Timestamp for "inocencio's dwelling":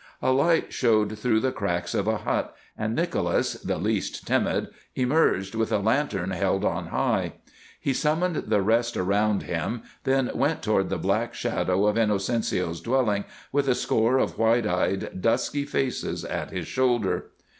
11.99-13.25